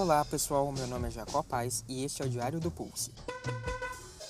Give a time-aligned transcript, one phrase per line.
[0.00, 3.12] Olá pessoal, meu nome é Jacó Paz e este é o Diário do Pulse.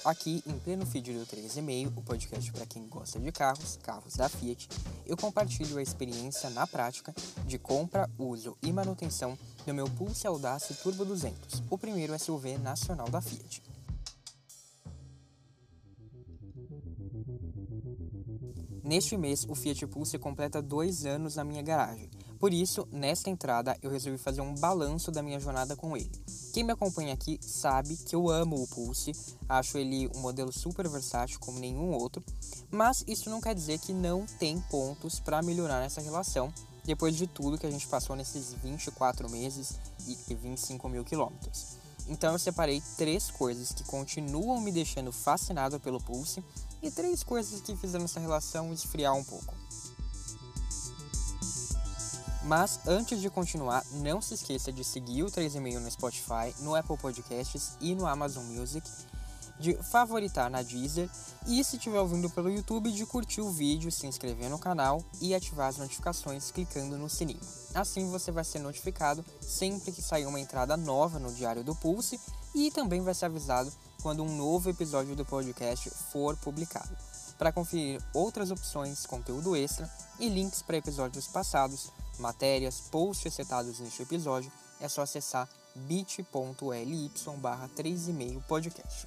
[0.02, 4.30] Aqui, em pleno feed do 3,5, o podcast para quem gosta de carros, carros da
[4.30, 4.66] Fiat,
[5.04, 10.72] eu compartilho a experiência na prática de compra, uso e manutenção do meu Pulse Audace
[10.72, 13.62] Turbo 200, o primeiro SUV nacional da Fiat.
[18.82, 22.08] Neste mês, o Fiat Pulse completa dois anos na minha garagem.
[22.38, 26.10] Por isso, nesta entrada, eu resolvi fazer um balanço da minha jornada com ele.
[26.52, 29.12] Quem me acompanha aqui sabe que eu amo o Pulse,
[29.48, 32.22] acho ele um modelo super versátil como nenhum outro,
[32.70, 36.52] mas isso não quer dizer que não tem pontos para melhorar nessa relação
[36.84, 39.74] depois de tudo que a gente passou nesses 24 meses
[40.06, 41.76] e 25 mil quilômetros.
[42.08, 46.42] Então eu separei três coisas que continuam me deixando fascinado pelo Pulse
[46.82, 49.54] e três coisas que fizeram essa relação esfriar um pouco.
[52.48, 56.96] Mas antes de continuar, não se esqueça de seguir o 3,5 no Spotify, no Apple
[56.96, 58.90] Podcasts e no Amazon Music,
[59.60, 61.10] de favoritar na Deezer
[61.46, 65.34] e se estiver ouvindo pelo YouTube, de curtir o vídeo, se inscrever no canal e
[65.34, 67.38] ativar as notificações clicando no sininho.
[67.74, 72.18] Assim você vai ser notificado sempre que sair uma entrada nova no Diário do Pulse
[72.54, 73.70] e também vai ser avisado
[74.00, 76.96] quando um novo episódio do podcast for publicado.
[77.36, 84.02] Para conferir outras opções, conteúdo extra e links para episódios passados, matérias, posts citados neste
[84.02, 84.50] episódio,
[84.80, 89.06] é só acessar bit.ly barra 3,5 podcast.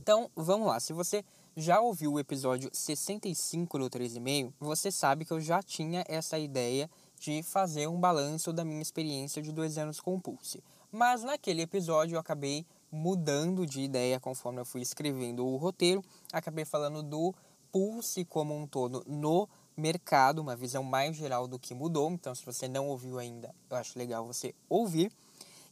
[0.00, 0.80] Então, vamos lá.
[0.80, 1.24] Se você
[1.56, 6.90] já ouviu o episódio 65 do 3,5, você sabe que eu já tinha essa ideia
[7.20, 10.62] de fazer um balanço da minha experiência de dois anos com o Pulse.
[10.90, 16.64] Mas naquele episódio eu acabei mudando de ideia conforme eu fui escrevendo o roteiro, acabei
[16.64, 17.34] falando do
[17.72, 22.10] Pulse como um todo no mercado, uma visão mais geral do que mudou.
[22.12, 25.10] Então, se você não ouviu ainda, eu acho legal você ouvir.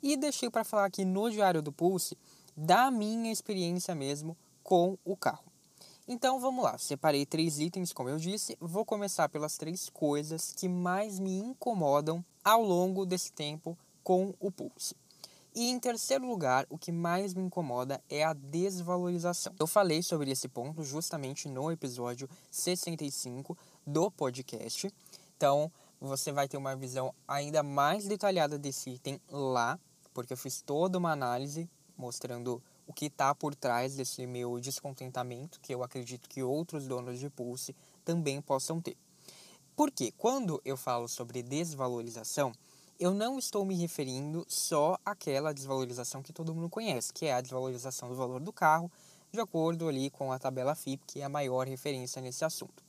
[0.02, 2.16] E deixei para falar aqui no Diário do Pulse
[2.56, 5.44] da minha experiência mesmo com o carro.
[6.08, 8.56] Então vamos lá, separei três itens, como eu disse.
[8.60, 14.50] Vou começar pelas três coisas que mais me incomodam ao longo desse tempo com o
[14.50, 14.96] Pulse.
[15.54, 19.52] E em terceiro lugar, o que mais me incomoda é a desvalorização.
[19.58, 24.92] Eu falei sobre esse ponto justamente no episódio 65 do podcast.
[25.36, 29.78] Então, você vai ter uma visão ainda mais detalhada desse item lá,
[30.14, 35.60] porque eu fiz toda uma análise mostrando o que está por trás desse meu descontentamento,
[35.60, 37.74] que eu acredito que outros donos de Pulse
[38.04, 38.96] também possam ter.
[39.76, 42.52] Porque quando eu falo sobre desvalorização,
[43.00, 47.40] eu não estou me referindo só àquela desvalorização que todo mundo conhece, que é a
[47.40, 48.92] desvalorização do valor do carro,
[49.32, 52.84] de acordo ali com a tabela FIP, que é a maior referência nesse assunto.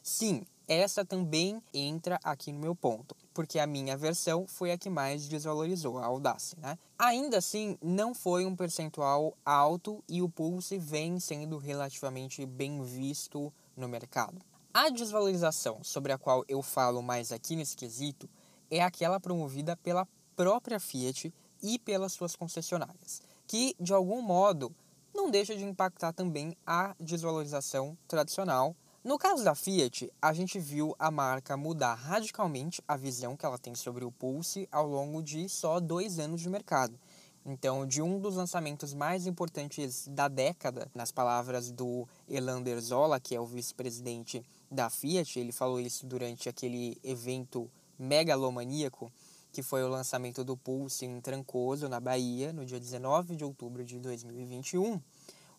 [0.00, 4.88] Sim, essa também entra aqui no meu ponto, porque a minha versão foi a que
[4.88, 6.56] mais desvalorizou, a Audace.
[6.60, 6.78] Né?
[6.96, 13.52] Ainda assim, não foi um percentual alto e o Pulse vem sendo relativamente bem visto
[13.76, 14.40] no mercado.
[14.72, 18.28] A desvalorização sobre a qual eu falo mais aqui nesse quesito
[18.70, 21.32] é aquela promovida pela própria Fiat
[21.62, 24.74] e pelas suas concessionárias, que de algum modo
[25.14, 30.92] não deixa de impactar também a desvalorização tradicional no caso da Fiat, a gente viu
[30.98, 35.48] a marca mudar radicalmente a visão que ela tem sobre o Pulse ao longo de
[35.48, 36.98] só dois anos de mercado.
[37.44, 43.36] Então, de um dos lançamentos mais importantes da década, nas palavras do Elander Zola, que
[43.36, 49.10] é o vice-presidente da Fiat, ele falou isso durante aquele evento megalomaníaco,
[49.52, 53.84] que foi o lançamento do Pulse em Trancoso, na Bahia, no dia 19 de outubro
[53.84, 55.00] de 2021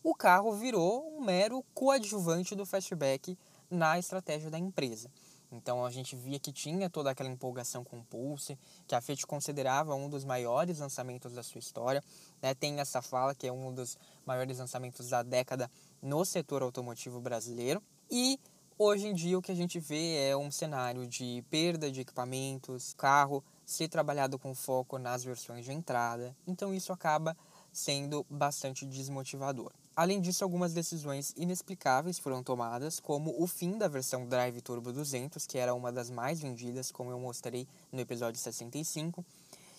[0.02, 3.36] o carro virou um mero coadjuvante do fastback
[3.70, 5.10] na estratégia da empresa.
[5.50, 9.26] Então a gente via que tinha toda aquela empolgação com o Pulse, que a Fiat
[9.26, 12.04] considerava um dos maiores lançamentos da sua história.
[12.42, 12.54] Né?
[12.54, 15.70] Tem essa fala que é um dos maiores lançamentos da década
[16.02, 17.82] no setor automotivo brasileiro.
[18.10, 18.38] E
[18.78, 22.94] hoje em dia o que a gente vê é um cenário de perda de equipamentos,
[22.94, 26.34] carro ser trabalhado com foco nas versões de entrada.
[26.46, 27.36] Então isso acaba
[27.72, 29.72] sendo bastante desmotivador.
[29.94, 35.44] Além disso, algumas decisões inexplicáveis foram tomadas, como o fim da versão Drive Turbo 200,
[35.44, 39.24] que era uma das mais vendidas, como eu mostrei no episódio 65,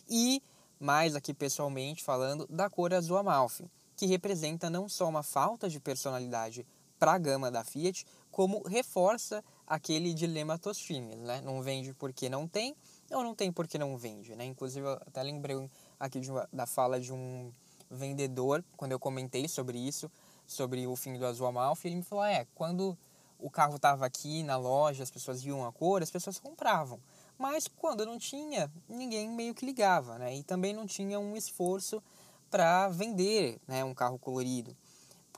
[0.09, 0.43] e,
[0.79, 3.65] mais aqui pessoalmente falando, da cor azul Amalfi,
[3.95, 6.65] que representa não só uma falta de personalidade
[6.99, 11.41] para a gama da Fiat, como reforça aquele dilema Tostines, né?
[11.41, 12.75] Não vende porque não tem,
[13.09, 14.45] ou não tem porque não vende, né?
[14.45, 15.69] Inclusive, eu até lembrei
[15.99, 17.51] aqui uma, da fala de um
[17.89, 20.11] vendedor, quando eu comentei sobre isso,
[20.45, 22.97] sobre o fim do Azul Amalfi, ele me falou: é, quando
[23.39, 26.99] o carro estava aqui na loja, as pessoas viam a cor, as pessoas compravam.
[27.37, 30.35] Mas quando não tinha, ninguém meio que ligava, né?
[30.35, 32.03] E também não tinha um esforço
[32.49, 34.75] para vender né, um carro colorido.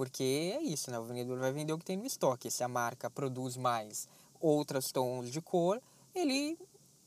[0.01, 0.98] Porque é isso, né?
[0.98, 2.50] O vendedor vai vender o que tem no estoque.
[2.50, 4.07] Se a marca produz mais
[4.39, 5.80] outros tons de cor,
[6.15, 6.57] ele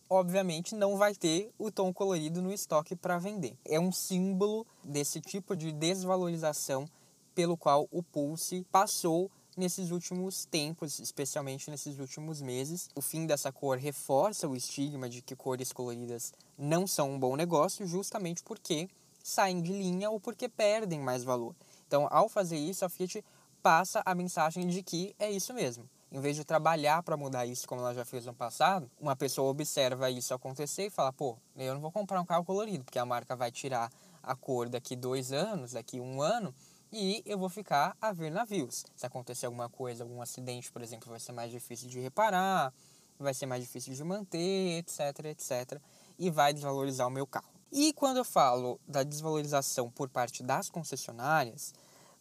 [0.08, 3.58] obviamente não vai ter o tom colorido no estoque para vender.
[3.64, 6.88] É um símbolo desse tipo de desvalorização
[7.34, 12.88] pelo qual o Pulse passou nesses últimos tempos, especialmente nesses últimos meses.
[12.94, 17.34] O fim dessa cor reforça o estigma de que cores coloridas não são um bom
[17.34, 18.88] negócio, justamente porque
[19.20, 21.56] saem de linha ou porque perdem mais valor.
[21.94, 23.24] Então, ao fazer isso, a Fiat
[23.62, 25.88] passa a mensagem de que é isso mesmo.
[26.10, 29.48] Em vez de trabalhar para mudar isso, como ela já fez no passado, uma pessoa
[29.48, 33.06] observa isso acontecer e fala: pô, eu não vou comprar um carro colorido, porque a
[33.06, 33.92] marca vai tirar
[34.24, 36.52] a cor daqui dois anos, daqui um ano,
[36.92, 38.84] e eu vou ficar a ver navios.
[38.96, 42.74] Se acontecer alguma coisa, algum acidente, por exemplo, vai ser mais difícil de reparar,
[43.20, 45.80] vai ser mais difícil de manter, etc, etc,
[46.18, 47.54] e vai desvalorizar o meu carro.
[47.70, 51.72] E quando eu falo da desvalorização por parte das concessionárias,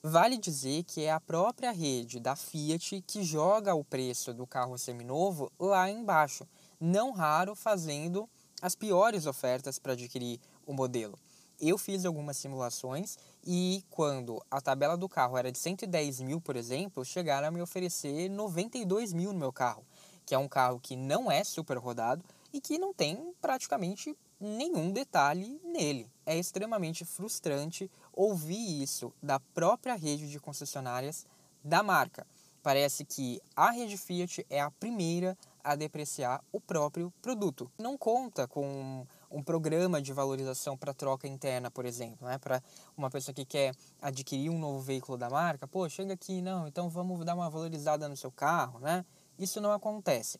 [0.05, 4.77] vale dizer que é a própria rede da Fiat que joga o preço do carro
[4.77, 6.45] seminovo lá embaixo,
[6.77, 8.29] não raro fazendo
[8.61, 11.17] as piores ofertas para adquirir o modelo.
[11.61, 16.57] Eu fiz algumas simulações e quando a tabela do carro era de 110 mil, por
[16.57, 19.85] exemplo, chegaram a me oferecer 92 mil no meu carro,
[20.25, 24.91] que é um carro que não é super rodado e que não tem praticamente nenhum
[24.91, 26.12] detalhe nele.
[26.25, 31.25] É extremamente frustrante ouvir isso da própria rede de concessionárias
[31.63, 32.25] da marca.
[32.61, 37.69] Parece que a rede Fiat é a primeira a depreciar o próprio produto.
[37.77, 42.37] Não conta com um programa de valorização para troca interna, por exemplo, né?
[42.37, 42.63] Para
[42.95, 46.89] uma pessoa que quer adquirir um novo veículo da marca, pô, chega aqui, não, então
[46.89, 49.05] vamos dar uma valorizada no seu carro, né?
[49.37, 50.39] Isso não acontece.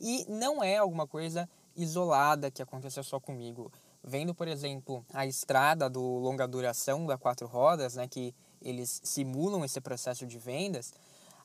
[0.00, 3.72] E não é alguma coisa isolada que aconteceu só comigo.
[4.06, 9.64] Vendo, por exemplo, a estrada do longa duração da quatro rodas, né, que eles simulam
[9.64, 10.92] esse processo de vendas,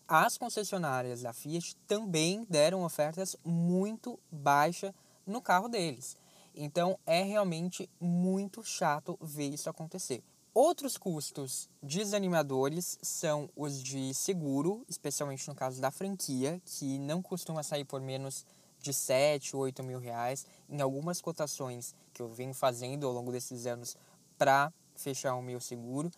[0.05, 4.91] as concessionárias da Fiat também deram ofertas muito baixas
[5.25, 6.17] no carro deles.
[6.53, 10.21] Então é realmente muito chato ver isso acontecer.
[10.53, 17.63] Outros custos desanimadores são os de seguro, especialmente no caso da franquia, que não costuma
[17.63, 18.45] sair por menos
[18.81, 20.45] de 7, 8 mil reais.
[20.69, 23.97] Em algumas cotações que eu venho fazendo ao longo desses anos
[24.37, 26.11] para fechar o meu seguro,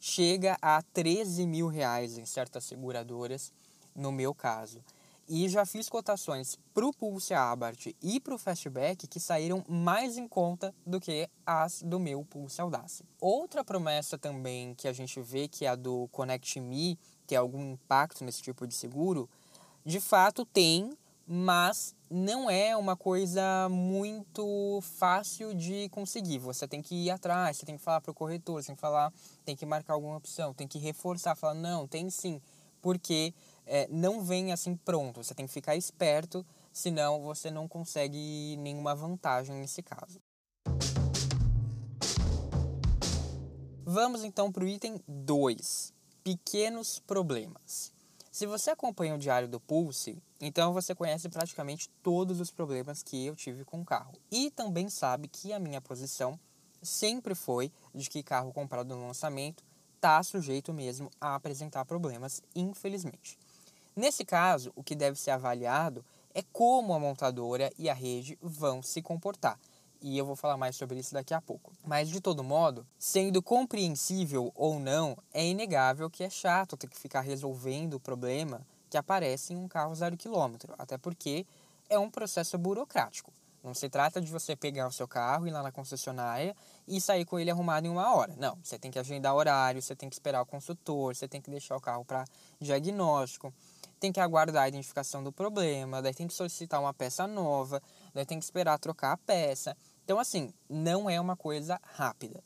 [0.00, 3.52] chega a 13 mil reais em certas seguradoras,
[3.94, 4.82] no meu caso.
[5.30, 10.16] E já fiz cotações para o Pulse Abarth e para o Fastback que saíram mais
[10.16, 13.04] em conta do que as do meu Pulse Audace.
[13.20, 17.72] Outra promessa também que a gente vê que é a do Connect Me, tem algum
[17.72, 19.28] impacto nesse tipo de seguro,
[19.84, 20.90] de fato tem,
[21.30, 26.38] mas não é uma coisa muito fácil de conseguir.
[26.38, 28.80] Você tem que ir atrás, você tem que falar para o corretor, você tem que
[28.80, 29.12] falar,
[29.44, 32.40] tem que marcar alguma opção, tem que reforçar, falar, não, tem sim,
[32.80, 33.34] porque
[33.66, 35.22] é, não vem assim pronto.
[35.22, 40.18] Você tem que ficar esperto, senão você não consegue nenhuma vantagem nesse caso.
[43.84, 45.92] Vamos então para o item 2:
[46.24, 47.92] pequenos problemas.
[48.38, 53.26] Se você acompanha o diário do Pulse, então você conhece praticamente todos os problemas que
[53.26, 54.14] eu tive com o carro.
[54.30, 56.38] E também sabe que a minha posição
[56.80, 59.64] sempre foi de que carro comprado no lançamento
[59.96, 63.36] está sujeito mesmo a apresentar problemas, infelizmente.
[63.96, 68.84] Nesse caso, o que deve ser avaliado é como a montadora e a rede vão
[68.84, 69.58] se comportar.
[70.00, 71.72] E eu vou falar mais sobre isso daqui a pouco.
[71.84, 76.98] Mas de todo modo, sendo compreensível ou não, é inegável que é chato ter que
[76.98, 81.46] ficar resolvendo o problema que aparece em um carro zero quilômetro, até porque
[81.90, 83.32] é um processo burocrático.
[83.62, 86.54] Não se trata de você pegar o seu carro, ir lá na concessionária
[86.86, 88.34] e sair com ele arrumado em uma hora.
[88.38, 91.50] Não, você tem que agendar horário, você tem que esperar o consultor, você tem que
[91.50, 92.24] deixar o carro para
[92.60, 93.52] diagnóstico
[93.98, 97.82] tem que aguardar a identificação do problema, daí tem que solicitar uma peça nova,
[98.14, 99.76] daí tem que esperar trocar a peça.
[100.08, 102.42] Então, assim, não é uma coisa rápida.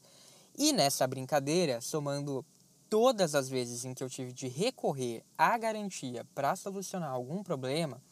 [0.59, 2.45] E nessa brincadeira, somando
[2.91, 8.03] todas as vezes em que eu tive de recorrer à garantia para solucionar algum problema,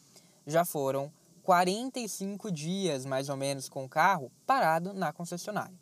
[0.46, 5.74] já foram 45 dias mais ou menos com o carro parado na concessionária.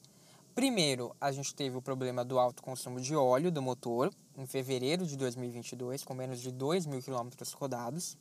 [0.54, 5.04] Primeiro, a gente teve o problema do alto consumo de óleo do motor, em fevereiro
[5.04, 8.16] de 2022, com menos de 2 mil quilômetros rodados.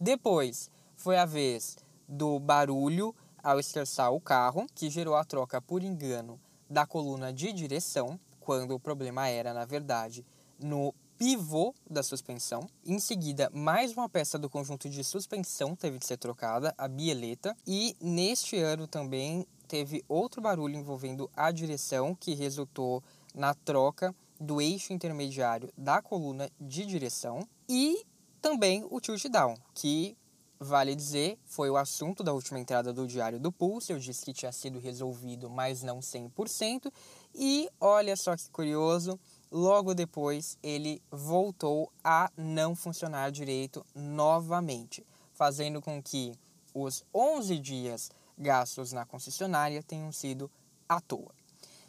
[0.00, 1.76] Depois, foi a vez
[2.08, 3.12] do barulho
[3.42, 8.74] ao estressar o carro, que gerou a troca por engano da coluna de direção, quando
[8.74, 10.24] o problema era, na verdade,
[10.58, 12.66] no pivô da suspensão.
[12.84, 17.54] Em seguida, mais uma peça do conjunto de suspensão teve de ser trocada, a bieleta.
[17.66, 23.04] E neste ano também teve outro barulho envolvendo a direção, que resultou
[23.34, 27.46] na troca do eixo intermediário da coluna de direção.
[27.68, 28.02] E
[28.40, 30.16] também o tilt down, que
[30.62, 33.94] Vale dizer, foi o assunto da última entrada do Diário do Pulse.
[33.94, 36.92] Eu disse que tinha sido resolvido, mas não 100%.
[37.34, 39.18] E olha só que curioso,
[39.50, 45.02] logo depois ele voltou a não funcionar direito novamente,
[45.32, 46.34] fazendo com que
[46.74, 50.50] os 11 dias gastos na concessionária tenham sido
[50.86, 51.34] à toa.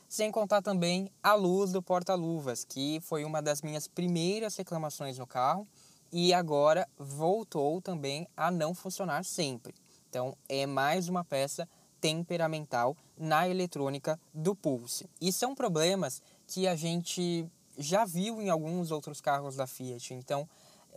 [0.08, 5.28] Sem contar também a luz do porta-luvas, que foi uma das minhas primeiras reclamações no
[5.28, 5.68] carro
[6.12, 9.74] e agora voltou também a não funcionar sempre.
[10.10, 11.68] Então é mais uma peça
[12.00, 15.10] temperamental na eletrônica do Pulse.
[15.22, 20.14] E são problemas que a gente já viu em alguns outros carros da Fiat.
[20.14, 20.50] Então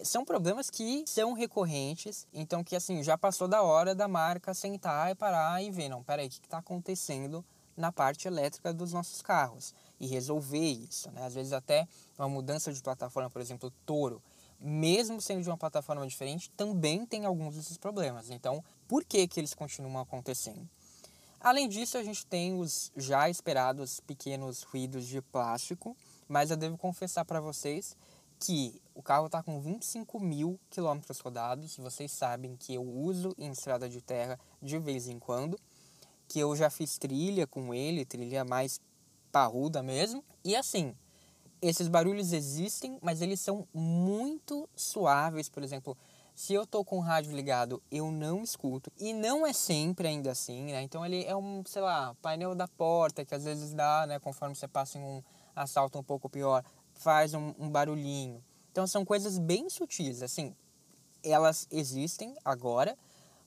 [0.03, 5.13] são problemas que são recorrentes, então que assim já passou da hora da marca sentar
[5.13, 7.45] e parar e ver, não, peraí, o que está acontecendo
[7.77, 11.25] na parte elétrica dos nossos carros e resolver isso, né?
[11.25, 11.87] Às vezes até
[12.19, 14.23] uma mudança de plataforma, por exemplo, Toro,
[14.65, 18.31] mesmo sendo de uma plataforma diferente, também tem alguns desses problemas.
[18.31, 20.67] Então, por que, que eles continuam acontecendo?
[21.39, 25.95] Além disso, a gente tem os já esperados pequenos ruídos de plástico,
[26.27, 27.95] mas eu devo confessar para vocês
[28.41, 31.77] que o carro está com 25 mil quilômetros rodados.
[31.77, 35.61] Vocês sabem que eu uso em estrada de terra de vez em quando,
[36.27, 38.81] que eu já fiz trilha com ele, trilha mais
[39.31, 40.25] parruda mesmo.
[40.43, 40.97] E assim,
[41.69, 45.49] esses barulhos existem, mas eles são muito suaves.
[45.49, 45.97] Por exemplo,
[46.35, 48.93] se eu tô com o rádio ligado, eu não escuto.
[48.99, 50.83] E não é sempre ainda assim, né?
[50.83, 54.19] Então ele é um, sei lá, painel da porta que às vezes dá, né?
[54.19, 55.23] Conforme você passa em um
[55.57, 58.45] assalto um pouco pior, faz um, um barulhinho.
[58.71, 60.55] Então são coisas bem sutis, assim.
[61.23, 62.99] Elas existem agora,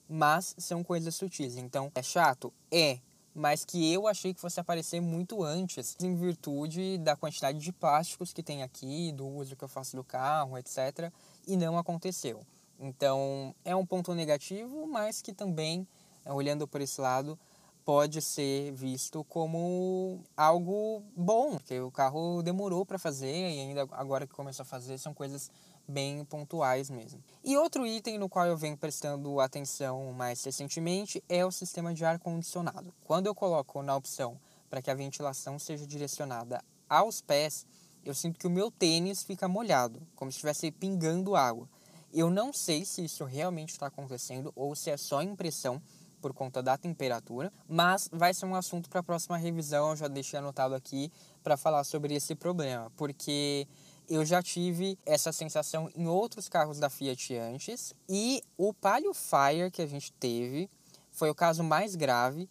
[0.09, 1.55] mas são coisas sutis.
[1.57, 2.51] Então é chato?
[2.71, 2.99] É
[3.37, 8.33] mas que eu achei que fosse aparecer muito antes, em virtude da quantidade de plásticos
[8.33, 11.11] que tem aqui, do uso que eu faço do carro, etc.
[11.45, 12.41] E não aconteceu.
[12.79, 15.87] Então é um ponto negativo, mas que também,
[16.25, 17.37] eh, olhando por esse lado,
[17.85, 24.25] pode ser visto como algo bom, porque o carro demorou para fazer e ainda agora
[24.25, 25.51] que começou a fazer são coisas
[25.87, 27.23] bem pontuais mesmo.
[27.43, 32.03] E outro item no qual eu venho prestando atenção mais recentemente é o sistema de
[32.03, 32.93] ar condicionado.
[33.03, 34.39] Quando eu coloco na opção
[34.69, 37.65] para que a ventilação seja direcionada aos pés,
[38.03, 41.69] eu sinto que o meu tênis fica molhado, como se estivesse pingando água.
[42.13, 45.81] Eu não sei se isso realmente está acontecendo ou se é só impressão
[46.21, 49.91] por conta da temperatura, mas vai ser um assunto para a próxima revisão.
[49.91, 51.11] Eu já deixei anotado aqui
[51.43, 53.67] para falar sobre esse problema, porque
[54.09, 57.93] eu já tive essa sensação em outros carros da Fiat antes.
[58.07, 60.69] E o Palio Fire que a gente teve
[61.11, 62.49] foi o caso mais grave,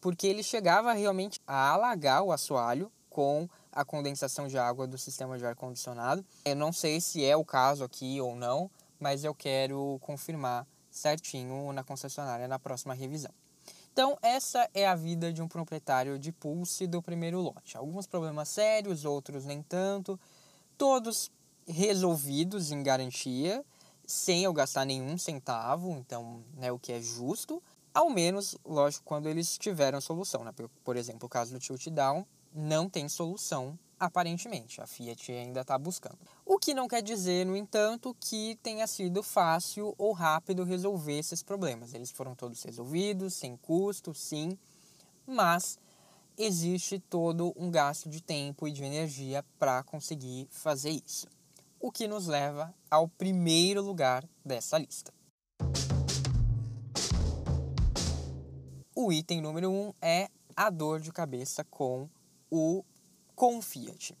[0.00, 5.38] porque ele chegava realmente a alagar o assoalho com a condensação de água do sistema
[5.38, 6.24] de ar-condicionado.
[6.44, 11.72] Eu não sei se é o caso aqui ou não, mas eu quero confirmar certinho
[11.72, 13.32] na concessionária na próxima revisão.
[13.92, 17.76] Então, essa é a vida de um proprietário de Pulse do primeiro lote.
[17.76, 20.18] Alguns problemas sérios, outros nem tanto
[20.78, 21.30] todos
[21.66, 23.62] resolvidos em garantia,
[24.06, 29.28] sem eu gastar nenhum centavo, então, né, o que é justo, ao menos, lógico, quando
[29.28, 30.52] eles tiveram solução, né?
[30.52, 35.62] Por, por exemplo, o caso do tilt down não tem solução aparentemente, a Fiat ainda
[35.62, 36.18] está buscando.
[36.46, 41.42] O que não quer dizer, no entanto, que tenha sido fácil ou rápido resolver esses
[41.42, 41.94] problemas.
[41.94, 44.56] Eles foram todos resolvidos, sem custo, sim,
[45.26, 45.78] mas
[46.38, 51.26] existe todo um gasto de tempo e de energia para conseguir fazer isso.
[51.80, 55.12] O que nos leva ao primeiro lugar dessa lista.
[58.94, 62.08] O item número 1 um é a dor de cabeça com
[62.50, 62.84] o
[63.34, 64.16] com Fiat.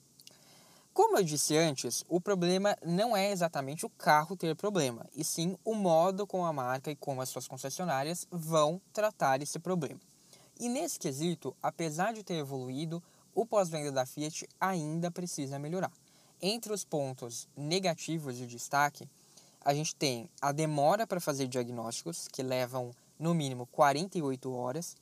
[0.92, 5.56] Como eu disse antes, o problema não é exatamente o carro ter problema, e sim
[5.64, 10.00] o modo como a marca e como as suas concessionárias vão tratar esse problema.
[10.58, 15.92] E nesse quesito, apesar de ter evoluído, o pós-venda da Fiat ainda precisa melhorar.
[16.42, 19.08] Entre os pontos negativos de destaque,
[19.64, 24.96] a gente tem a demora para fazer diagnósticos, que levam no mínimo 48 horas,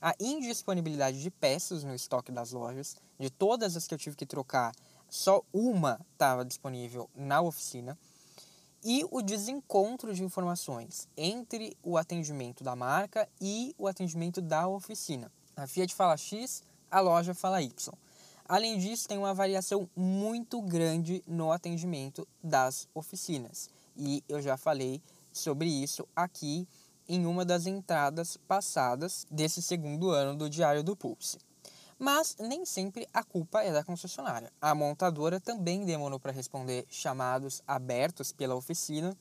[0.00, 4.26] a indisponibilidade de peças no estoque das lojas, de todas as que eu tive que
[4.26, 4.74] trocar,
[5.08, 7.96] só uma estava disponível na oficina
[8.88, 15.28] e o desencontro de informações entre o atendimento da marca e o atendimento da oficina.
[15.56, 17.92] A Fiat fala X, a loja fala Y.
[18.48, 23.68] Além disso, tem uma variação muito grande no atendimento das oficinas.
[23.96, 25.02] E eu já falei
[25.32, 26.68] sobre isso aqui
[27.08, 31.38] em uma das entradas passadas desse segundo ano do Diário do Pulse.
[31.98, 34.52] Mas nem sempre a culpa é da concessionária.
[34.60, 39.16] A montadora também demorou para responder chamados abertos pela oficina,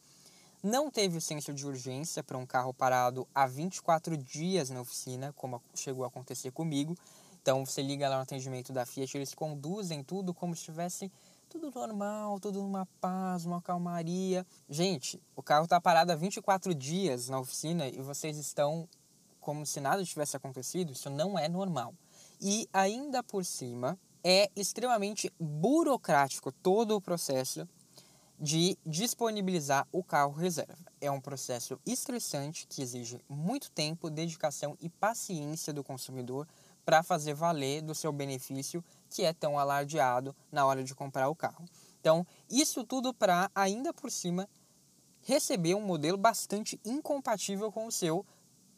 [0.65, 5.31] não teve o senso de urgência para um carro parado há 24 dias na oficina,
[5.33, 6.97] como chegou a acontecer comigo.
[7.39, 11.11] Então você liga lá no atendimento da Fiat, eles conduzem tudo como se estivesse
[11.47, 14.43] tudo normal, tudo numa paz, uma calmaria.
[14.67, 18.89] Gente, o carro está parado há 24 dias na oficina e vocês estão
[19.39, 20.93] como se nada tivesse acontecido.
[20.93, 21.93] Isso não é normal.
[22.41, 27.67] E ainda por cima, é extremamente burocrático todo o processo
[28.39, 30.77] de disponibilizar o carro reserva.
[30.99, 36.47] É um processo estressante que exige muito tempo, dedicação e paciência do consumidor
[36.83, 41.35] para fazer valer do seu benefício que é tão alardeado na hora de comprar o
[41.35, 41.65] carro.
[41.99, 44.47] Então, isso tudo para ainda por cima
[45.21, 48.25] receber um modelo bastante incompatível com o seu,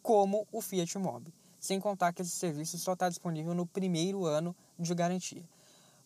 [0.02, 1.34] como o Fiat Mobi.
[1.68, 5.44] Sem contar que esse serviço só está disponível no primeiro ano de garantia.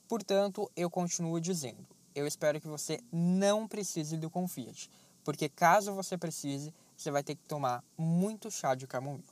[0.08, 4.90] Portanto, eu continuo dizendo, eu espero que você não precise do Confiat,
[5.24, 9.24] porque caso você precise, você vai ter que tomar muito chá de camomila.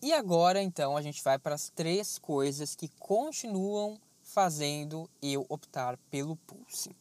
[0.00, 5.98] E agora, então, a gente vai para as três coisas que continuam fazendo eu optar
[6.10, 6.96] pelo Pulse.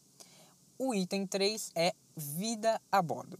[0.77, 3.39] O item 3 é vida a bordo.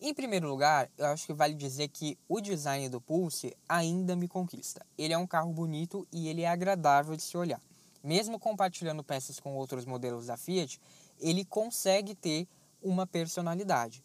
[0.00, 4.28] Em primeiro lugar, eu acho que vale dizer que o design do Pulse ainda me
[4.28, 4.84] conquista.
[4.96, 7.60] Ele é um carro bonito e ele é agradável de se olhar
[8.06, 10.80] mesmo compartilhando peças com outros modelos da Fiat,
[11.18, 12.46] ele consegue ter
[12.80, 14.00] uma personalidade.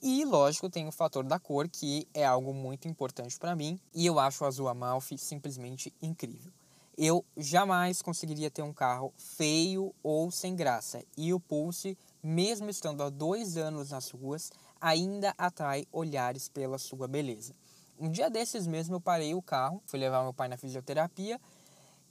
[0.00, 4.06] E, lógico, tem o fator da cor, que é algo muito importante para mim, e
[4.06, 6.52] eu acho o azul Amalfi simplesmente incrível.
[6.96, 13.02] Eu jamais conseguiria ter um carro feio ou sem graça, e o Pulse, mesmo estando
[13.02, 17.54] há dois anos nas ruas, ainda atrai olhares pela sua beleza.
[17.98, 21.40] Um dia desses mesmo eu parei o carro, fui levar meu pai na fisioterapia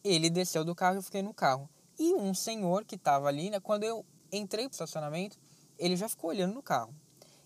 [0.03, 1.69] ele desceu do carro e eu fiquei no carro.
[1.99, 5.37] E um senhor que estava ali, né, quando eu entrei pro estacionamento,
[5.77, 6.93] ele já ficou olhando no carro.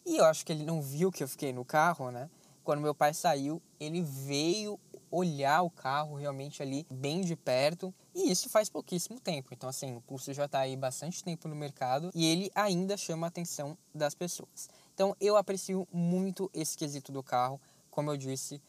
[0.05, 2.29] E eu acho que ele não viu que eu fiquei no carro, né?
[2.63, 4.79] Quando meu pai saiu, ele veio
[5.11, 7.93] olhar o carro realmente ali bem de perto.
[8.13, 9.49] E isso faz pouquíssimo tempo.
[9.51, 13.27] Então, assim, o Pulse já está aí bastante tempo no mercado e ele ainda chama
[13.27, 14.69] a atenção das pessoas.
[14.95, 17.59] Então, eu aprecio muito esse quesito do carro.
[17.91, 18.61] Como eu disse,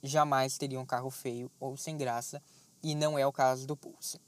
[0.00, 2.40] jamais teria um carro feio ou sem graça
[2.80, 4.20] e não é o caso do Pulse.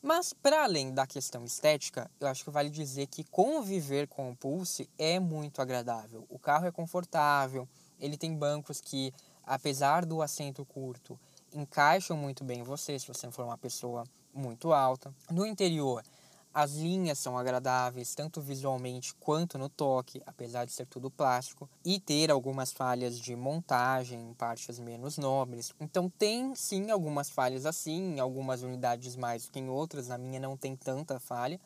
[0.00, 4.36] Mas, para além da questão estética, eu acho que vale dizer que conviver com o
[4.36, 6.24] Pulse é muito agradável.
[6.30, 7.68] O carro é confortável,
[7.98, 9.12] ele tem bancos que,
[9.44, 11.18] apesar do assento curto,
[11.52, 15.12] encaixam muito bem em você, se você for uma pessoa muito alta.
[15.28, 16.04] No interior,
[16.52, 22.00] as linhas são agradáveis, tanto visualmente quanto no toque, apesar de ser tudo plástico, e
[22.00, 25.72] ter algumas falhas de montagem em partes menos nobres.
[25.80, 30.18] Então tem sim algumas falhas assim, em algumas unidades mais do que em outras, na
[30.18, 31.60] minha não tem tanta falha,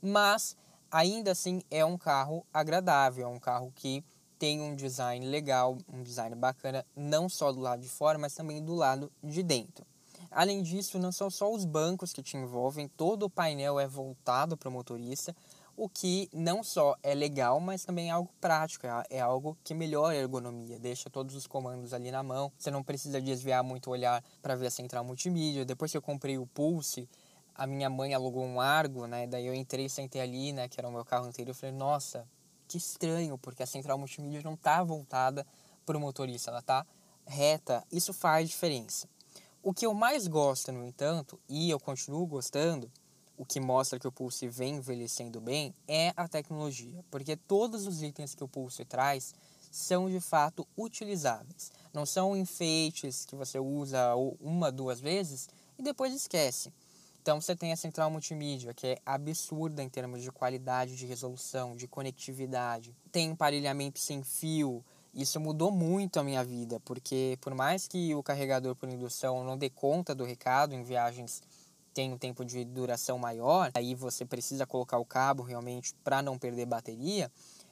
[0.00, 0.56] mas
[0.90, 4.04] ainda assim é um carro agradável, é um carro que
[4.38, 8.62] tem um design legal, um design bacana, não só do lado de fora, mas também
[8.62, 9.84] do lado de dentro.
[10.38, 14.56] Além disso, não são só os bancos que te envolvem, todo o painel é voltado
[14.56, 15.34] para o motorista,
[15.76, 19.74] o que não só é legal, mas também é algo prático, é, é algo que
[19.74, 23.88] melhora a ergonomia, deixa todos os comandos ali na mão, você não precisa desviar muito
[23.88, 25.64] o olhar para ver a central multimídia.
[25.64, 27.08] Depois que eu comprei o Pulse,
[27.52, 29.26] a minha mãe alugou um Argo, né?
[29.26, 30.68] Daí eu entrei, sentei ali, né?
[30.68, 31.50] Que era o meu carro anterior.
[31.50, 32.24] Eu falei, nossa,
[32.68, 35.44] que estranho, porque a central multimídia não tá voltada
[35.84, 36.86] para o motorista, ela tá
[37.26, 37.84] reta.
[37.90, 39.08] Isso faz diferença.
[39.62, 42.90] O que eu mais gosto, no entanto, e eu continuo gostando,
[43.36, 48.02] o que mostra que o Pulse vem envelhecendo bem, é a tecnologia, porque todos os
[48.02, 49.34] itens que o Pulse traz
[49.70, 51.72] são de fato utilizáveis.
[51.92, 56.72] Não são enfeites que você usa uma, duas vezes e depois esquece.
[57.20, 61.76] Então você tem a central multimídia, que é absurda em termos de qualidade de resolução,
[61.76, 62.96] de conectividade.
[63.12, 68.22] Tem emparelhamento sem fio, isso mudou muito a minha vida, porque por mais que o
[68.22, 71.42] carregador por indução não dê conta do recado em viagens
[71.94, 76.38] tem um tempo de duração maior, aí você precisa colocar o cabo realmente para não
[76.38, 77.30] perder bateria.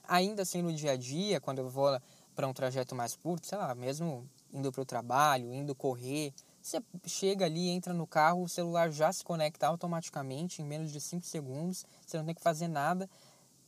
[0.09, 2.01] Ainda assim no dia a dia, quando eu vou
[2.35, 6.83] para um trajeto mais curto, sei lá, mesmo indo para o trabalho, indo correr, você
[7.05, 11.25] chega ali, entra no carro, o celular já se conecta automaticamente em menos de 5
[11.25, 13.09] segundos, você não tem que fazer nada,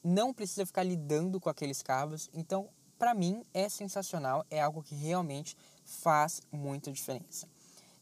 [0.02, 2.28] não precisa ficar lidando com aqueles cabos.
[2.34, 7.48] Então, para mim é sensacional, é algo que realmente faz muita diferença.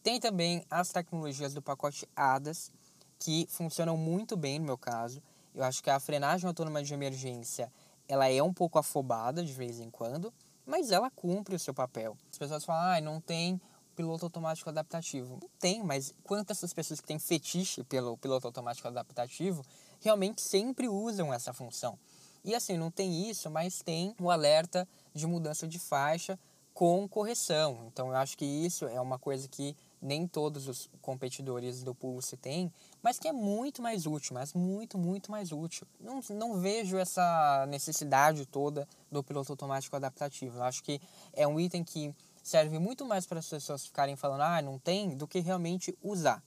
[0.02, 2.70] Tem também as tecnologias do pacote ADAS,
[3.18, 5.22] que funcionam muito bem no meu caso.
[5.54, 7.72] Eu acho que a frenagem autônoma de emergência
[8.08, 10.32] ela é um pouco afobada de vez em quando,
[10.64, 12.16] mas ela cumpre o seu papel.
[12.30, 13.60] As pessoas falam, ah, não tem
[13.96, 15.38] piloto automático adaptativo.
[15.40, 19.64] Não tem, mas quantas essas pessoas que têm fetiche pelo piloto automático adaptativo
[20.00, 21.98] realmente sempre usam essa função?
[22.46, 26.38] E assim, não tem isso, mas tem o alerta de mudança de faixa
[26.72, 27.88] com correção.
[27.88, 32.36] Então eu acho que isso é uma coisa que nem todos os competidores do Pulse
[32.36, 35.88] têm, mas que é muito mais útil, mas muito, muito mais útil.
[35.98, 40.58] Não, não vejo essa necessidade toda do piloto automático adaptativo.
[40.58, 41.00] Eu acho que
[41.32, 45.16] é um item que serve muito mais para as pessoas ficarem falando, ah, não tem,
[45.16, 46.40] do que realmente usar.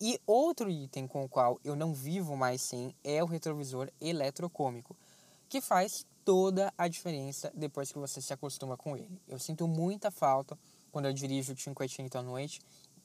[0.00, 4.96] E outro item com o qual eu não vivo mais sem é o retrovisor eletrocômico,
[5.48, 9.20] que faz toda a diferença depois que você se acostuma com ele.
[9.28, 10.58] Eu sinto muita falta
[10.90, 12.60] quando eu dirijo o 580 à noite,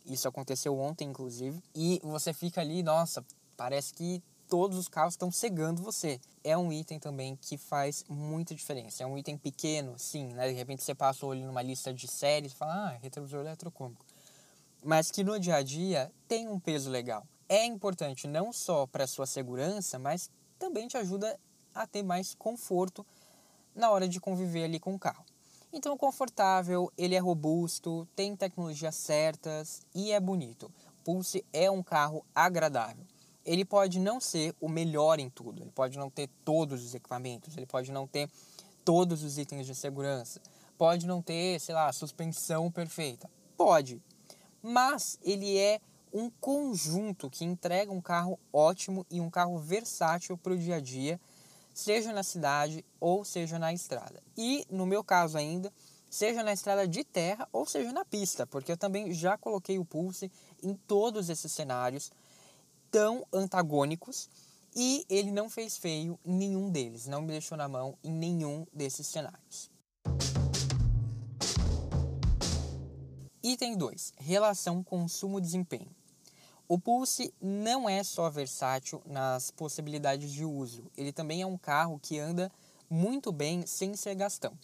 [0.06, 3.24] isso aconteceu ontem inclusive, e você fica ali, nossa,
[3.56, 6.20] parece que todos os carros estão cegando você.
[6.44, 9.02] É um item também que faz muita diferença.
[9.02, 10.50] É um item pequeno, sim, né?
[10.50, 14.06] De repente você passa o olho numa lista de séries e fala, ah, retrovisor eletrocômico.
[14.84, 17.26] Mas que no dia a dia tem um peso legal.
[17.48, 21.40] É importante não só para sua segurança, mas também te ajuda
[21.74, 23.06] a ter mais conforto
[23.76, 25.26] na hora de conviver ali com o carro.
[25.74, 30.72] Então, confortável, ele é robusto, tem tecnologias certas e é bonito.
[31.04, 33.06] Pulse é um carro agradável
[33.46, 37.58] ele pode não ser o melhor em tudo, ele pode não ter todos os equipamentos,
[37.58, 38.30] ele pode não ter
[38.86, 40.40] todos os itens de segurança,
[40.78, 43.30] pode não ter, sei lá, suspensão perfeita.
[43.58, 44.02] Pode.
[44.62, 45.80] Mas ele é
[46.14, 50.80] um conjunto que entrega um carro ótimo e um carro versátil para o dia a
[50.80, 51.20] dia,
[51.82, 54.22] seja na cidade ou seja na estrada.
[54.38, 55.74] E no meu caso ainda,
[56.10, 59.86] seja na estrada de terra ou seja na pista, porque eu também já coloquei o
[59.86, 62.12] Pulse em todos esses cenários
[62.91, 64.30] tão antagônicos
[64.76, 68.65] e ele não fez feio em nenhum deles, não me deixou na mão em nenhum
[68.72, 69.72] desses cenários.
[73.44, 76.01] Item 2: Relação consumo-desempenho.
[76.74, 82.00] O Pulse não é só versátil nas possibilidades de uso, ele também é um carro
[82.02, 82.50] que anda
[82.90, 84.58] muito bem sem ser gastão.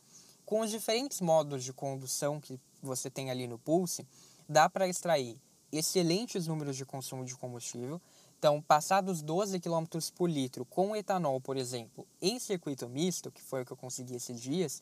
[0.45, 4.07] Com os diferentes modos de condução que você tem ali no Pulse,
[4.47, 5.37] dá para extrair
[5.69, 7.99] excelentes números de consumo de combustível,
[8.39, 9.83] então, passados 12 km
[10.15, 14.15] por litro com etanol, por exemplo, em circuito misto, que foi o que eu consegui
[14.15, 14.81] esses dias,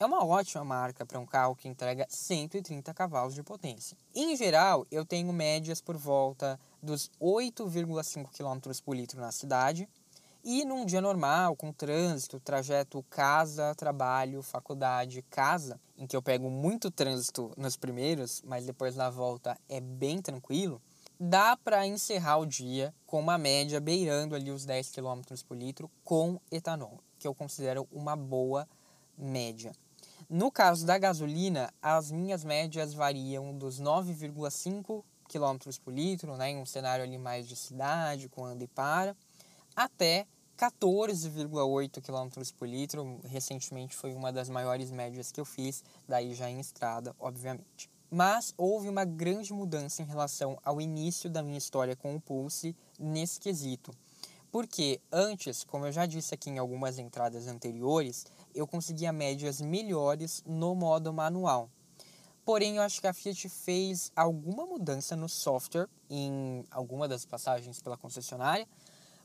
[0.00, 3.96] é uma ótima marca para um carro que entrega 130 cavalos de potência.
[4.14, 9.88] Em geral, eu tenho médias por volta dos 8,5 km por litro na cidade.
[10.44, 16.48] E num dia normal, com trânsito, trajeto casa, trabalho, faculdade, casa, em que eu pego
[16.48, 20.80] muito trânsito nos primeiros, mas depois na volta é bem tranquilo,
[21.18, 25.90] dá para encerrar o dia com uma média beirando ali os 10 km por litro
[26.04, 28.66] com etanol, que eu considero uma boa
[29.18, 29.72] média.
[30.30, 36.58] No caso da gasolina, as minhas médias variam dos 9,5 km por litro, né, em
[36.58, 39.16] um cenário ali mais de cidade, com anda e para,
[39.74, 40.26] até
[40.58, 43.18] 14,8 km por litro.
[43.24, 47.88] Recentemente foi uma das maiores médias que eu fiz, daí já em estrada, obviamente.
[48.10, 52.76] Mas houve uma grande mudança em relação ao início da minha história com o Pulse
[52.98, 53.94] nesse quesito.
[54.50, 58.26] Porque antes, como eu já disse aqui em algumas entradas anteriores,
[58.58, 61.70] eu conseguia médias melhores no modo manual.
[62.44, 67.80] Porém, eu acho que a Fiat fez alguma mudança no software em alguma das passagens
[67.82, 68.66] pela concessionária,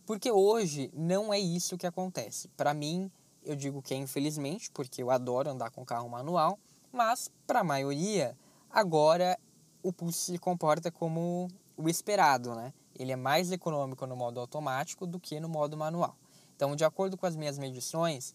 [0.05, 2.49] porque hoje não é isso que acontece.
[2.49, 3.09] Para mim,
[3.43, 6.59] eu digo que é infelizmente, porque eu adoro andar com carro manual,
[6.91, 8.37] mas para a maioria
[8.73, 9.39] Agora,
[9.83, 12.73] o Pulse se comporta como o esperado, né?
[12.97, 16.17] Ele é mais econômico no modo automático do que no modo manual.
[16.55, 18.33] Então, de acordo com as minhas medições,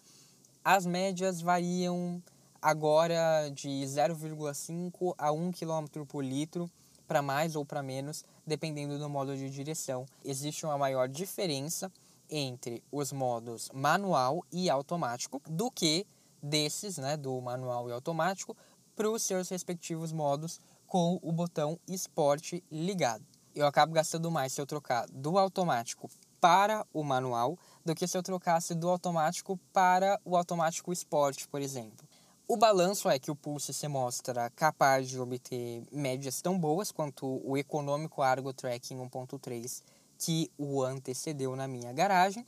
[0.71, 2.23] as médias variam
[2.61, 6.71] agora de 0,5 a 1 km por litro
[7.07, 10.05] para mais ou para menos, dependendo do modo de direção.
[10.23, 11.91] Existe uma maior diferença
[12.29, 16.07] entre os modos manual e automático do que
[16.43, 18.55] desses, né, do manual e automático,
[18.95, 23.25] para os seus respectivos modos com o botão esporte ligado.
[23.55, 28.17] Eu acabo gastando mais se eu trocar do automático para o manual do que se
[28.19, 32.07] eu trocasse do automático para o automático esporte, por exemplo.
[32.47, 37.41] O balanço é que o Pulse se mostra capaz de obter médias tão boas quanto
[37.43, 39.83] o econômico Argo Tracking 1.3
[40.19, 42.47] que o antecedeu na minha garagem,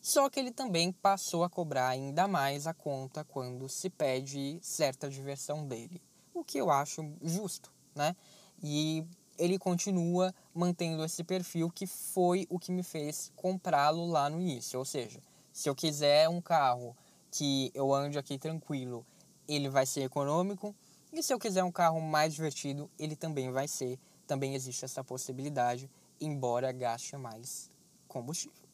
[0.00, 5.08] só que ele também passou a cobrar ainda mais a conta quando se pede certa
[5.08, 6.02] diversão dele,
[6.34, 8.14] o que eu acho justo, né?
[8.62, 9.06] E
[9.38, 14.78] ele continua mantendo esse perfil que foi o que me fez comprá-lo lá no início.
[14.78, 15.20] Ou seja,
[15.52, 16.96] se eu quiser um carro
[17.30, 19.04] que eu ande aqui tranquilo,
[19.46, 20.74] ele vai ser econômico.
[21.12, 23.98] E se eu quiser um carro mais divertido, ele também vai ser.
[24.26, 25.90] Também existe essa possibilidade,
[26.20, 27.70] embora gaste mais
[28.08, 28.66] combustível.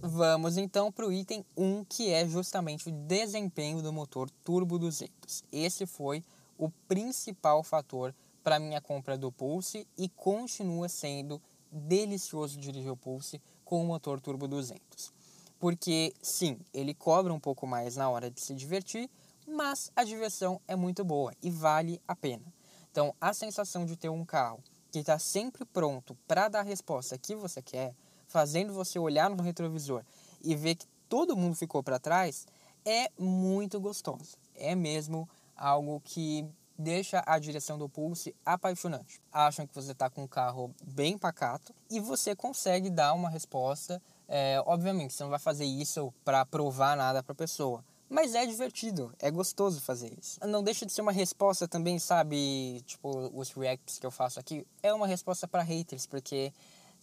[0.00, 5.44] Vamos então para o item 1, que é justamente o desempenho do motor Turbo 200.
[5.50, 6.22] Esse foi
[6.58, 11.40] o principal fator para minha compra do Pulse e continua sendo
[11.70, 15.12] delicioso dirigir o Pulse com o motor Turbo 200.
[15.58, 19.08] Porque sim, ele cobra um pouco mais na hora de se divertir,
[19.46, 22.44] mas a diversão é muito boa e vale a pena.
[22.90, 24.62] Então, a sensação de ter um carro
[24.92, 27.94] que está sempre pronto para dar a resposta que você quer,
[28.28, 30.04] fazendo você olhar no retrovisor
[30.42, 32.46] e ver que todo mundo ficou para trás,
[32.84, 34.36] é muito gostosa.
[34.54, 36.46] É mesmo algo que
[36.78, 39.20] deixa a direção do Pulse apaixonante.
[39.32, 44.02] Acham que você está com um carro bem pacato e você consegue dar uma resposta.
[44.28, 48.46] É, obviamente, você não vai fazer isso para provar nada para a pessoa, mas é
[48.46, 50.38] divertido, é gostoso fazer isso.
[50.46, 52.82] Não deixa de ser uma resposta também, sabe?
[52.86, 56.52] Tipo, os reacts que eu faço aqui, é uma resposta para haters, porque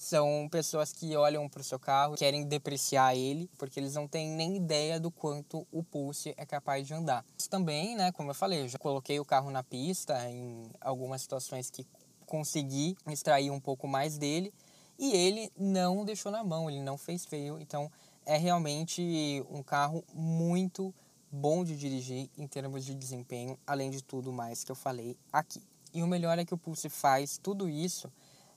[0.02, 4.32] são pessoas que olham para o seu carro, querem depreciar ele, porque eles não têm
[4.32, 7.24] nem ideia do quanto o Pulse é capaz de andar.
[7.38, 11.22] Isso também, né, como eu falei, eu já coloquei o carro na pista em algumas
[11.22, 11.86] situações que
[12.26, 14.52] consegui extrair um pouco mais dele
[14.98, 17.88] e ele não deixou na mão, ele não fez feio, então
[18.26, 20.92] é realmente um carro muito
[21.32, 25.62] bom de dirigir em termos de desempenho, além de tudo mais que eu falei aqui.
[25.94, 28.12] E o melhor é que o Pulse faz tudo isso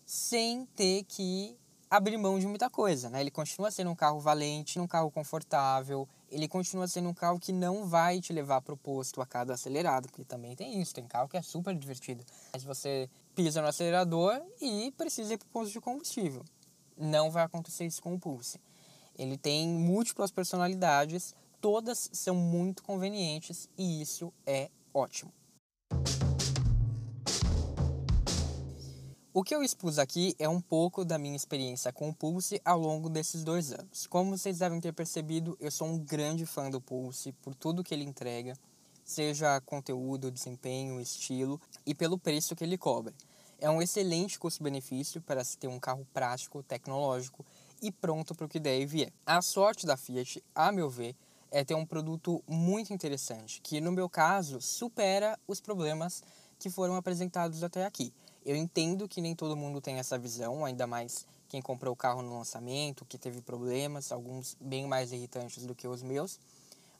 [0.07, 1.57] sem ter que
[1.90, 3.21] abrir mão de muita coisa, né?
[3.21, 7.53] Ele continua sendo um carro valente, um carro confortável, ele continua sendo um carro que
[7.53, 11.07] não vai te levar para o posto a cada acelerado, porque também tem isso, tem
[11.07, 12.25] carro que é super divertido.
[12.53, 16.45] Mas você pisa no acelerador e precisa ir para o posto de combustível.
[16.97, 18.61] Não vai acontecer isso com o Pulse.
[19.17, 25.33] Ele tem múltiplas personalidades, todas são muito convenientes e isso é ótimo.
[29.37, 32.79] O que eu expus aqui é um pouco da minha experiência com o Pulse ao
[32.79, 34.07] longo desses dois anos.
[34.07, 37.92] Como vocês devem ter percebido, eu sou um grande fã do Pulse por tudo que
[37.92, 38.57] ele entrega,
[39.05, 43.12] seja conteúdo, desempenho, estilo e pelo preço que ele cobra.
[43.59, 47.44] É um excelente custo-benefício para se ter um carro prático, tecnológico
[47.83, 49.12] e pronto para o que der e vier.
[49.27, 51.16] A sorte da Fiat, a meu ver,
[51.51, 56.23] é ter um produto muito interessante, que no meu caso supera os problemas
[56.57, 58.12] que foram apresentados até aqui.
[58.44, 62.20] Eu entendo que nem todo mundo tem essa visão, ainda mais quem comprou o carro
[62.20, 66.38] no lançamento, que teve problemas, alguns bem mais irritantes do que os meus.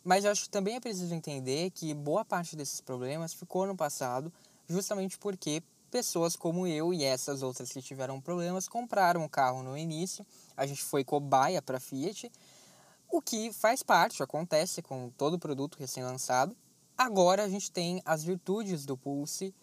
[0.03, 3.77] Mas eu acho que também é preciso entender que boa parte desses problemas ficou no
[3.77, 4.33] passado,
[4.69, 9.77] justamente porque pessoas como eu e essas outras que tiveram problemas compraram o carro no
[9.77, 10.27] início.
[10.57, 12.31] A gente foi cobaia para Fiat,
[13.09, 16.57] o que faz parte, acontece com todo produto recém-lançado.
[16.97, 19.55] Agora a gente tem as virtudes do Pulse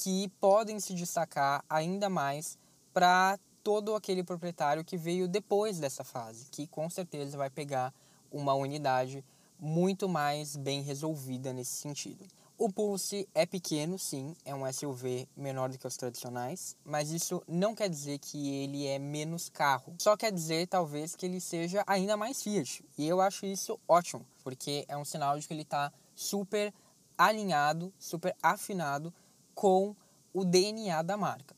[0.00, 2.58] que podem se destacar ainda mais
[2.92, 7.92] para todo aquele proprietário que veio depois dessa fase, que com certeza vai pegar
[8.32, 9.22] uma unidade
[9.58, 12.24] muito mais bem resolvida nesse sentido.
[12.56, 17.42] O Pulse é pequeno, sim, é um SUV menor do que os tradicionais, mas isso
[17.46, 19.94] não quer dizer que ele é menos carro.
[19.98, 22.82] Só quer dizer, talvez, que ele seja ainda mais Fiat.
[22.96, 26.72] E eu acho isso ótimo, porque é um sinal de que ele está super
[27.18, 29.12] alinhado, super afinado
[29.60, 29.94] com
[30.32, 31.54] o DNA da marca.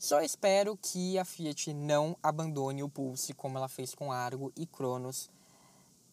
[0.00, 4.66] Só espero que a Fiat não abandone o Pulse como ela fez com Argo e
[4.66, 5.30] Cronos.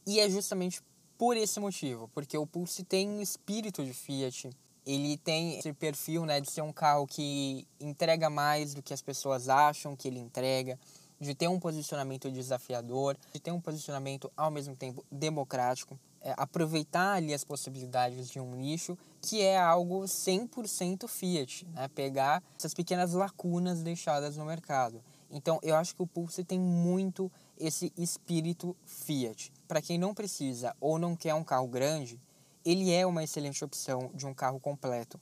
[0.05, 0.79] E é justamente
[1.17, 4.51] por esse motivo, porque o Pulse tem um espírito de Fiat.
[4.85, 9.01] Ele tem esse perfil né, de ser um carro que entrega mais do que as
[9.01, 10.77] pessoas acham que ele entrega,
[11.19, 17.15] de ter um posicionamento desafiador, de ter um posicionamento ao mesmo tempo democrático é, aproveitar
[17.15, 21.87] ali as possibilidades de um nicho, que é algo 100% Fiat, né?
[21.87, 25.01] pegar essas pequenas lacunas deixadas no mercado.
[25.31, 29.51] Então, eu acho que o Pulse tem muito esse espírito Fiat.
[29.65, 32.19] Para quem não precisa ou não quer um carro grande,
[32.65, 35.17] ele é uma excelente opção de um carro completo.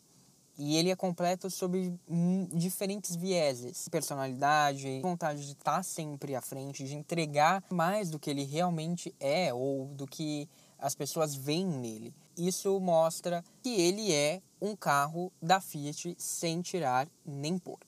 [0.58, 1.94] E ele é completo sob
[2.54, 8.44] diferentes vieses, personalidade, vontade de estar sempre à frente, de entregar mais do que ele
[8.44, 10.50] realmente é ou do que
[10.82, 12.14] as pessoas veem nele.
[12.36, 17.80] Isso mostra que ele é um carro da Fiat sem tirar nem pôr.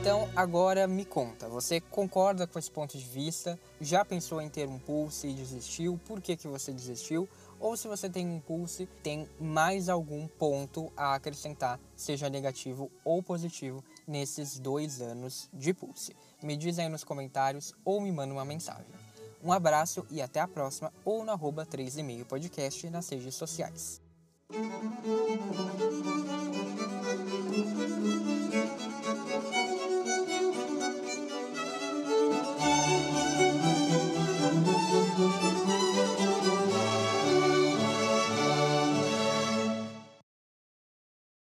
[0.00, 3.58] Então, agora me conta, você concorda com esse ponto de vista?
[3.80, 5.98] Já pensou em ter um Pulse e desistiu?
[6.06, 7.28] Por que, que você desistiu?
[7.60, 13.22] ou se você tem um Pulse, tem mais algum ponto a acrescentar, seja negativo ou
[13.22, 16.14] positivo, nesses dois anos de Pulse.
[16.42, 18.86] Me diz aí nos comentários ou me manda uma mensagem.
[19.42, 24.00] Um abraço e até a próxima, ou no arroba 3,5 podcast nas redes sociais.